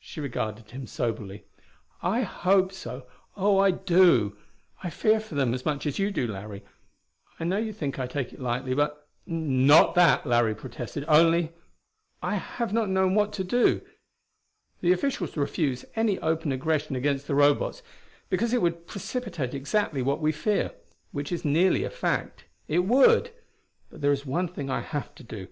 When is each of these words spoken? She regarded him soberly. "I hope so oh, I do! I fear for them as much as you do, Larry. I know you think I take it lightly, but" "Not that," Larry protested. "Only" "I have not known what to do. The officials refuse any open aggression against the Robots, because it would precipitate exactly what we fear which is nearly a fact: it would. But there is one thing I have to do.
She 0.00 0.22
regarded 0.22 0.70
him 0.70 0.86
soberly. 0.86 1.44
"I 2.00 2.22
hope 2.22 2.72
so 2.72 3.04
oh, 3.36 3.58
I 3.58 3.72
do! 3.72 4.34
I 4.82 4.88
fear 4.88 5.20
for 5.20 5.34
them 5.34 5.52
as 5.52 5.66
much 5.66 5.84
as 5.84 5.98
you 5.98 6.10
do, 6.10 6.26
Larry. 6.26 6.64
I 7.38 7.44
know 7.44 7.58
you 7.58 7.74
think 7.74 7.98
I 7.98 8.06
take 8.06 8.32
it 8.32 8.40
lightly, 8.40 8.72
but" 8.72 9.06
"Not 9.26 9.94
that," 9.94 10.24
Larry 10.26 10.54
protested. 10.54 11.04
"Only" 11.08 11.52
"I 12.32 12.36
have 12.36 12.72
not 12.72 12.88
known 12.88 13.14
what 13.14 13.34
to 13.34 13.44
do. 13.44 13.82
The 14.80 14.92
officials 14.92 15.36
refuse 15.36 15.84
any 15.94 16.18
open 16.20 16.52
aggression 16.52 16.96
against 16.96 17.26
the 17.26 17.34
Robots, 17.34 17.82
because 18.30 18.54
it 18.54 18.62
would 18.62 18.86
precipitate 18.86 19.52
exactly 19.52 20.00
what 20.00 20.22
we 20.22 20.32
fear 20.32 20.72
which 21.12 21.30
is 21.30 21.44
nearly 21.44 21.84
a 21.84 21.90
fact: 21.90 22.46
it 22.66 22.86
would. 22.86 23.30
But 23.90 24.00
there 24.00 24.10
is 24.12 24.24
one 24.24 24.48
thing 24.48 24.70
I 24.70 24.80
have 24.80 25.14
to 25.16 25.22
do. 25.22 25.48